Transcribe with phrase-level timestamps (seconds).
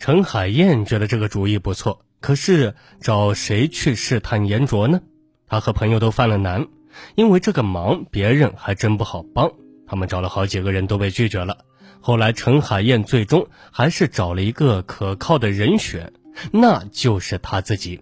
[0.00, 5.02] 陈海燕觉得这个主意不错，可是找谁去试探严卓呢？
[5.46, 6.68] 他和朋友都犯了难，
[7.16, 9.52] 因为这个忙别人还真不好帮。
[9.86, 11.66] 他们找了好几个人都被拒绝了。
[12.00, 16.14] 后来陈海燕最终还是找了一个可靠的人选，
[16.50, 18.00] 那就是他自己。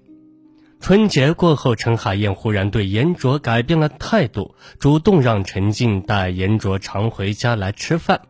[0.79, 8.21] 春节过后，陈海燕忽然对严卓改变了态度，主动让陈静带严卓常回家来吃饭。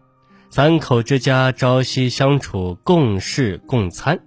[0.51, 4.19] 三口之家朝夕相处，共事共餐。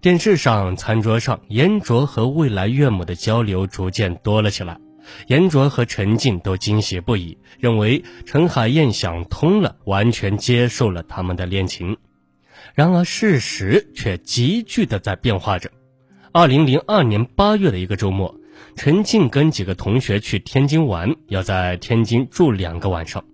[0.00, 4.78] 电视上、餐桌上，严卓和未来岳母的交流逐渐多了起来。
[5.28, 11.96] 严卓和陈静都惊喜不已，认为陈海燕想通了，完全接受了他们的恋情。
[12.74, 15.70] 然而事实却急剧的在变化着。
[16.32, 18.34] 二零零二年八月的一个周末，
[18.74, 23.24] 陈静跟几个同学去天津玩，要在天津住两个晚上。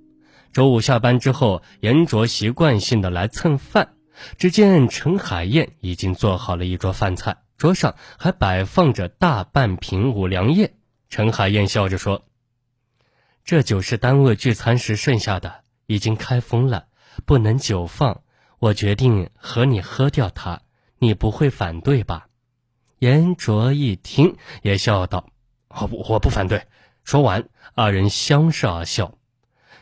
[0.52, 3.94] 周五下班之后，严卓习惯性的来蹭饭。
[4.36, 10.74] 只见陈海燕已经做好了一桌饭菜，桌上还摆放着大半瓶五粮液。
[11.08, 12.24] 陈海燕笑着说
[13.44, 16.86] ：“这酒是单位聚餐时剩下的，已经开封了，
[17.24, 18.22] 不能久放。
[18.58, 20.60] 我决定和你喝掉它，
[20.98, 22.26] 你不会反对吧？”
[22.98, 25.30] 严卓一听，也笑道
[25.70, 26.66] ：“我我不反对。”
[27.04, 29.14] 说完，二人相视而笑。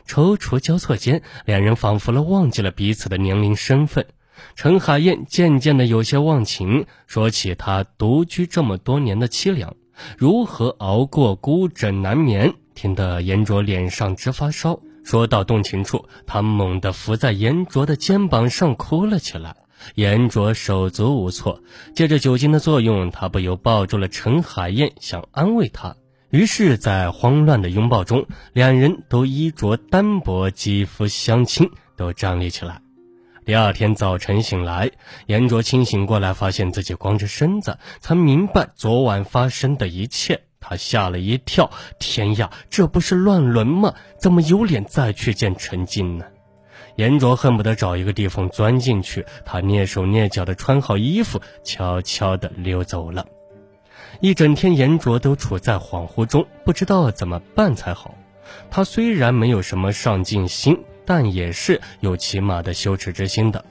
[0.09, 4.07] 踌躇交错间，两人仿佛了忘记了彼此的年龄身份。
[4.55, 9.75] 陈海燕渐渐的有些忘情，说起她独居这么多年的凄凉，
[10.17, 14.79] 如何熬过孤枕难眠，听得严卓脸上直发烧。
[15.03, 19.55] 说到动情处，他猛地伏在严卓的肩膀上哭了起来。
[19.95, 21.61] 严卓手足无措，
[21.95, 25.95] 借着酒精的作用，他不由抱住了陈海燕，想安慰她。
[26.31, 32.79] 于是，在慌乱的拥抱中，两人都衣着单薄，肌肤相亲，都站立起来。
[33.45, 34.91] 第二天早晨醒来，
[35.25, 40.39] 严卓清醒过来，发现自己光着身子，才明白昨晚发生的一切。
[40.59, 43.95] 他吓了一跳，天呀，这不是乱伦吗？
[44.19, 46.25] 怎么有脸再去见陈静呢？
[46.95, 49.25] 严卓恨不得找一个地方钻进去。
[49.45, 53.25] 他蹑手蹑脚地穿好衣服，悄悄地溜走了。
[54.19, 58.15] 一整天，严卓都处在恍惚中，不知道怎么办才好。
[58.71, 63.63] 他虽然没有什么上进心，但也是有起码的羞耻之心的。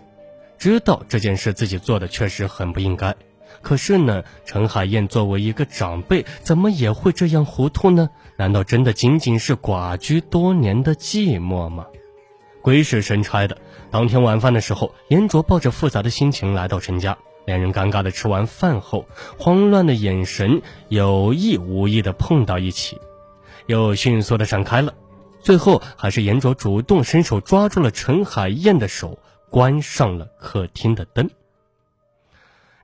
[0.56, 3.14] 知道这件事自己做的确实很不应该，
[3.62, 8.08] 可是呢，陈海燕作为一个长辈，怎么也会这样糊涂呢？
[8.36, 11.86] 难道真的仅仅是寡居多年的寂寞吗？
[12.62, 13.56] 鬼使神差的，
[13.90, 17.16] 当天晚饭的时候，严卓抱着复杂的心情来到陈家。
[17.48, 23.00] 两人尴尬的吃完饭后，慌乱的眼神有意无意的碰到一起，
[23.66, 24.92] 又迅速的闪开了。
[25.40, 31.30] 最后还是严卓主动伸手抓住了陈海燕的手，关上了客厅的灯。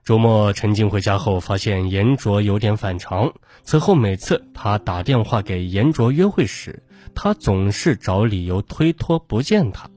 [0.03, 3.31] 周末陈静回家后，发现严卓有点反常。
[3.63, 6.81] 此后每次他打电话给严卓约会时，
[7.13, 9.87] 他总是找理由推脱不见他。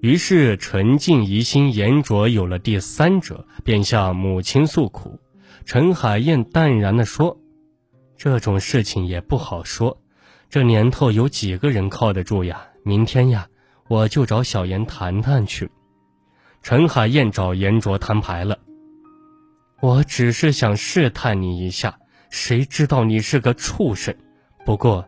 [0.00, 5.20] 于是陈静疑心严卓有了第三者，便向母亲诉苦。
[5.66, 7.38] 陈海燕淡然地说
[8.16, 10.00] ：“这种事情也不好说，
[10.48, 12.62] 这年头有几个人靠得住呀？
[12.82, 13.46] 明天呀，
[13.88, 15.70] 我就找小严谈谈去。”
[16.62, 18.58] 陈海燕找严卓摊牌了
[19.82, 21.98] ：“我只是想试探你一下，
[22.30, 24.16] 谁知道你是个畜生？
[24.64, 25.06] 不过，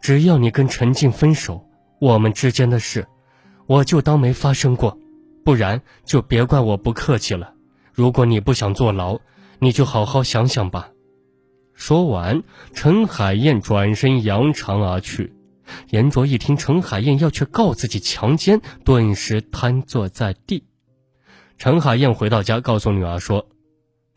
[0.00, 1.68] 只要你跟陈静分手，
[2.00, 3.06] 我们之间的事……”
[3.70, 4.98] 我就当没发生过，
[5.44, 7.54] 不然就别怪我不客气了。
[7.92, 9.20] 如果你不想坐牢，
[9.60, 10.90] 你就好好想想吧。
[11.72, 12.42] 说完，
[12.74, 15.32] 陈海燕转身扬长而去。
[15.90, 20.64] 严卓一听陈海燕要去告自己强奸，顿时瘫坐在地。
[21.56, 23.46] 陈海燕回到家，告诉女儿说：“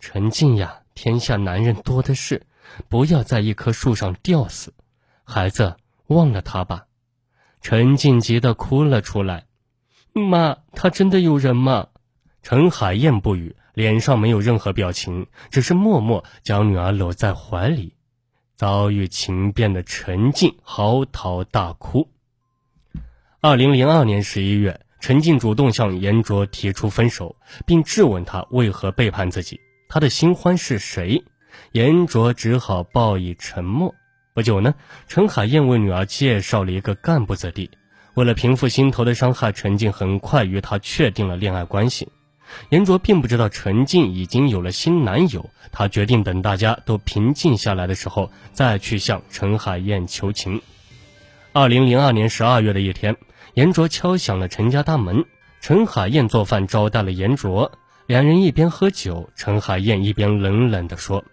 [0.01, 2.41] 陈静呀，天下男人多的是，
[2.89, 4.73] 不要在一棵树上吊死。
[5.23, 5.75] 孩子，
[6.07, 6.85] 忘了他吧。”
[7.63, 9.45] 陈静急得哭了出来，
[10.11, 11.87] 妈，他真的有人吗？
[12.41, 17.95] 陈海燕不语，脸上没有任何表情，只是默默将女儿搂在怀里。
[18.57, 22.09] 遭遇情变的陈静嚎啕大哭。
[23.39, 31.23] 二零零二年十一月，陈静主动向严卓提出分手，并质问他为何背叛自己，他的新欢是谁？
[31.71, 33.95] 严卓只好报以沉默。
[34.35, 34.73] 不久呢，
[35.07, 37.69] 陈海燕为女儿介绍了一个干部子弟。
[38.15, 42.09] 为了平复心头的伤害，陈静很快与他确定了恋爱关系。
[42.69, 50.63] 严卓并不知道陈静已经有了新男友，他决定等大家都平静下来的时候再去向陈海燕求情。
[51.51, 53.15] 二零零二年十二月的一天，
[53.53, 55.25] 严卓敲响了陈家大门。
[55.61, 57.71] 陈海燕做饭招待了严卓，
[58.07, 61.23] 两人一边喝酒，陈海燕一边冷冷地说：“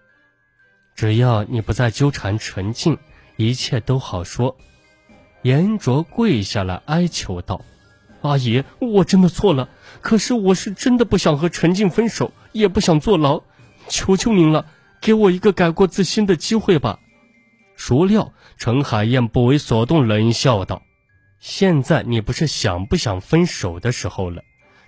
[1.01, 2.99] 只要你不再纠缠陈静，
[3.35, 4.55] 一切都好说。”
[5.41, 7.65] 严卓跪下来哀求道
[8.21, 9.67] ：“阿姨，我真的错了，
[10.01, 13.41] 可是我是真的不想和陈静分手，也不想坐牢，
[13.87, 14.67] 求求您了，
[15.01, 16.99] 给我一个改过自新的机会吧。”
[17.75, 20.83] 孰料陈海燕不为所动，冷笑道
[21.41, 24.43] ：“现在你不是想不想分手的时候了。”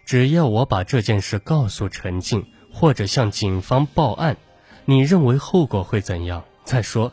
[0.05, 4.37] 只要我把这件事告诉陈静，或者向警方报案，
[4.85, 6.43] 你认为后果会怎样？
[6.65, 7.11] 再说，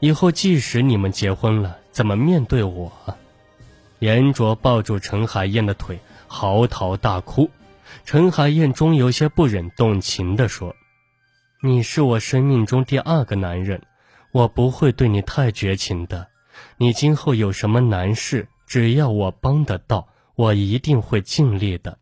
[0.00, 2.90] 以后即使你们结婚了，怎么面对我？
[4.00, 7.48] 严卓抱住陈海燕的腿，嚎啕大哭。
[8.04, 10.74] 陈海燕终有些不忍动情地说
[11.62, 13.80] ：“你是我生命中第二个男人，
[14.32, 16.26] 我不会对你太绝情的。
[16.76, 21.96] 你今后有什么难事，只要我帮得到，我一定会尽力的。”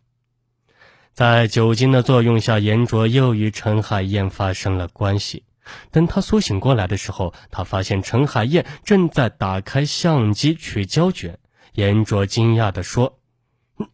[1.20, 5.44] 在酒精的作用下，严卓又与陈海燕发生了关系。
[5.90, 11.38] 等他苏醒过来的时候，他发现陈海燕正在打开相机取胶卷。
[11.74, 13.18] 严卓惊讶地说：“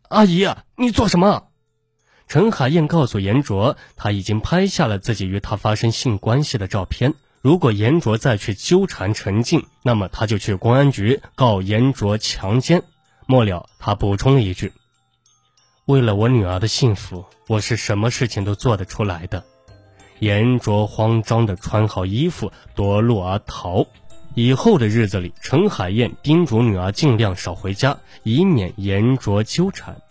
[0.08, 0.46] 阿姨，
[0.76, 1.49] 你做什么？”
[2.28, 7.12] 陈海燕告诉严卓，他已经拍下了自己与他发生性关系的照片。
[7.43, 12.84] 如果严卓再去纠缠陈静，那么他就去公安局告严卓强奸。
[13.26, 14.73] 末了，他补充了一句。
[15.87, 19.44] 为了我女儿的幸福，我是什么事情都做得出来的。
[20.19, 23.87] 严卓慌张地穿好衣服，夺路而逃。
[24.35, 30.03] 以后的日子里，陈海燕叮嘱女儿尽量少回家，以免严卓纠缠。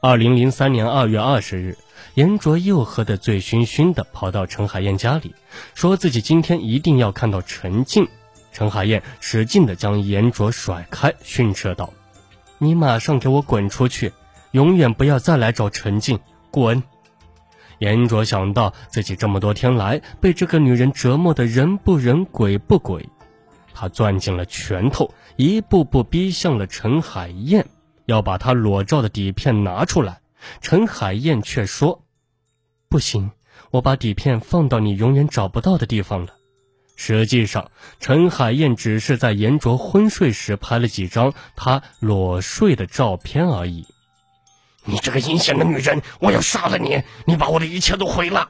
[0.00, 1.76] 二零零三年二月二十日，
[2.14, 5.34] 严卓又喝得醉醺醺的，跑到陈海燕家里，
[5.74, 8.08] 说自己今天一定要看到陈静。
[8.50, 11.92] 陈海燕使劲地将严卓甩开，训斥道
[12.56, 14.10] ：“你马上给我滚出去！”
[14.52, 16.18] 永远不要再来找陈静，
[16.50, 16.82] 滚！
[17.78, 23.08] 严卓想到自己这么多天来被这个女人折磨的人不人鬼不鬼，
[23.72, 27.66] 他攥紧了拳头，一步步逼向了陈海燕，
[28.06, 30.20] 要把她裸照的底片拿出来。
[30.60, 32.02] 陈海燕却说
[32.88, 33.30] ：“不行，
[33.70, 36.34] 我把底片放到你永远找不到的地方了。”
[36.96, 37.70] 实际上，
[38.00, 43.86] 陈海燕只是在严卓昏睡时拍了几张他裸睡的照片而已。
[44.88, 47.02] 你这个阴险的女人，我要杀了你！
[47.26, 48.48] 你把我的一切都毁了。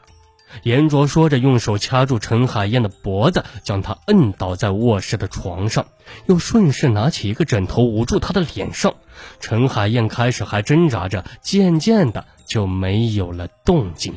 [0.63, 5.89] 严卓说着，用手掐住陈海燕的脖子，将她摁倒在卧室的床上，
[6.27, 8.95] 又顺势拿起一个枕头捂住她的脸上。
[9.41, 14.15] 陈海燕开始还挣扎着，渐渐的就没有了动静。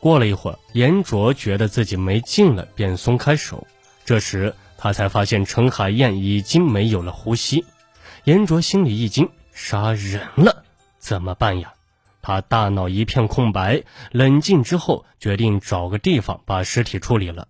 [0.00, 3.66] 过了一会儿，严卓觉得自己没劲了，便松开手。
[4.06, 7.66] 这时他才发现陈海燕已经没有了呼吸。
[8.24, 10.64] 严卓心里一惊，杀人了！
[11.02, 11.74] 怎么办呀？
[12.22, 13.82] 他大脑一片空白，
[14.12, 17.48] 冷静之后决定找个地方把尸体处理了。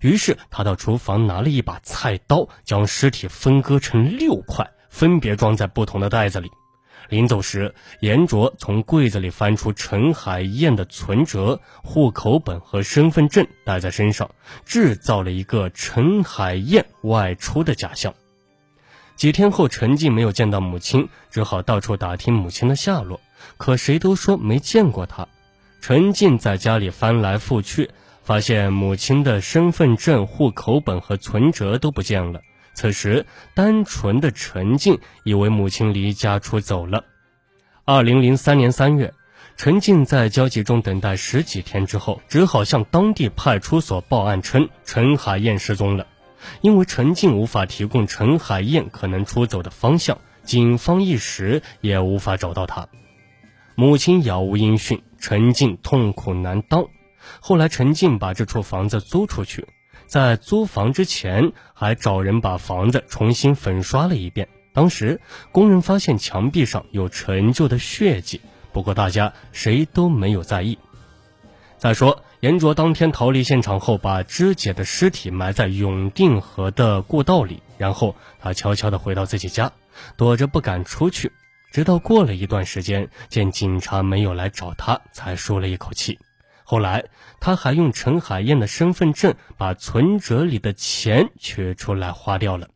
[0.00, 6.50] 于是他到厨房拿了一把菜刀，将尸体分割成六块，分别装在不同的袋子里。
[7.10, 14.30] 临走时，严卓从柜子里翻出陈海燕的存折、户口本和身份证，带在身上，
[14.64, 18.14] 制造了一个陈海燕外出的假象。
[19.16, 23.20] 几天后，陈静没有见到母亲，只好到处打听母亲的下落。
[23.56, 25.28] 可谁都说没见过她。
[25.80, 27.90] 陈静在家里翻来覆去，
[28.22, 32.40] 发现母亲的身份证、户口本和存折都不见了。
[32.72, 33.24] 此时，
[33.54, 37.04] 单纯的陈静以为母亲离家出走了。
[37.84, 39.14] 二零零三年三月，
[39.56, 46.06] 陈静在焦急中等待十几天之后，只好向当地派出所报案称陈海燕失踪了。
[46.60, 52.88] 因为陈静无法提供陈海燕可能出走的方向，警方一时也无法找到她。
[53.74, 56.86] 母亲杳无音讯，陈静痛苦难当。
[57.40, 59.66] 后来，陈静把这处房子租出去，
[60.06, 64.48] 在租房之前还找人把房子重新粉刷了一遍。
[64.72, 65.20] 当时，
[65.52, 68.40] 工人发现墙壁上有陈旧的血迹，
[68.72, 70.78] 不过大家谁都没有在意。
[71.78, 72.23] 再说。
[72.44, 79.72] 严卓当天逃离现场后，把肢解的尸体埋在永定河的过道里，然后他悄悄地回到自己家，
[80.18, 81.32] 躲着不敢出去。
[81.72, 86.18] 直到过了一段时间，见警察没有来找他，才舒了一口气。
[86.64, 87.06] 后来，
[87.40, 92.68] 他还用陈海燕的身份证把存折里的钱取出来花掉了。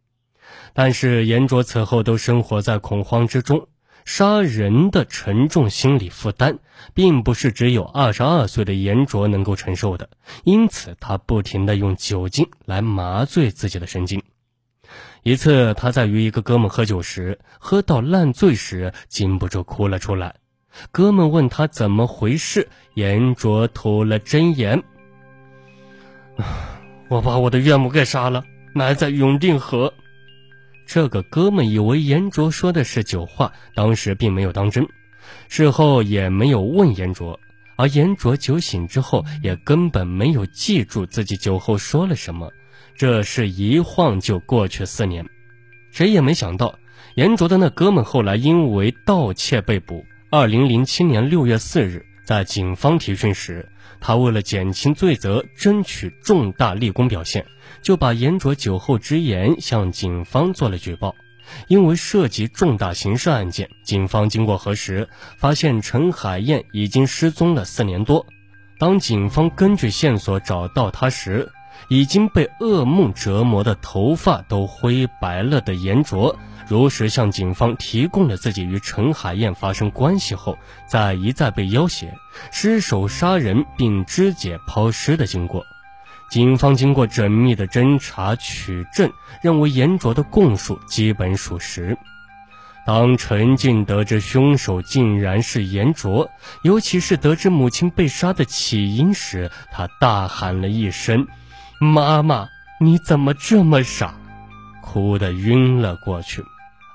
[0.72, 3.68] 但是，严卓此后都生活在恐慌之中。
[4.08, 6.56] 杀人的沉重心理负担，
[6.94, 10.08] 并不是只有二十二岁的严卓能够承受的，
[10.44, 14.22] 因此他不停地用酒精来麻醉自己的神经。
[15.24, 20.36] 一次，他在与一个哥们喝酒时，喝到烂醉时，禁不住哭了出来。
[20.90, 24.82] 哥们问他怎么回事，严卓吐了真言
[27.10, 29.92] ：“我把我的岳母给杀了，埋在永定河。”
[30.88, 34.88] 这个哥们以为严卓说的是酒话，当时并没有当真，
[35.50, 37.38] 事后也没有问严卓。
[37.76, 42.50] 而严卓酒醒之后，也根本没有记住自己酒后说了什么。
[42.96, 45.28] 这事一晃就过去四年，
[45.92, 46.78] 谁也没想到，
[47.16, 50.06] 严卓的那哥们后来因为盗窃被捕。
[50.30, 53.66] 二零零七年六月四日，在警方提讯时，
[54.00, 57.46] 他为了减轻罪责，争取重大立功表现，
[57.80, 61.14] 就把严卓酒后之言向警方做了举报。
[61.68, 65.08] 因为涉及重大刑事案件，警方经过核实，
[65.38, 68.26] 发现陈海燕已经失踪了四年多。
[68.78, 71.50] 当警方根据线索找到她时，
[71.88, 82.12] 已经被噩梦折磨的头发都灰白了的严卓，如实向警方提供了自己与陈海燕发生关系后，再一再被要挟、
[82.52, 85.64] 失手杀人并肢解抛尸的经过。
[86.30, 89.10] 警方经过缜密的侦查取证，
[89.40, 91.96] 认为严卓的供述基本属实。
[92.86, 96.30] 当陈静得知凶手竟然是严卓，
[96.62, 101.26] 尤其是得知母亲被杀的起因时，他大喊了一声
[101.80, 102.48] ：“妈妈，
[102.78, 104.14] 你怎么这么傻？”
[104.84, 106.42] 哭得晕了过去。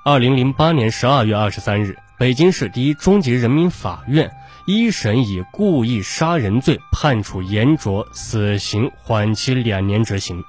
[0.06, 4.30] 二零零八年十二月二十三日，北京市第一中级人民法院。
[4.66, 10.42] 一审以故意杀人罪判处严卓死刑，缓期两年执行。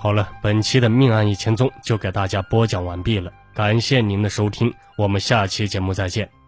[0.00, 6.41] 好了，本期的命案一千宗就给大家播讲完毕了，感谢您的收听，我们下期节目再见。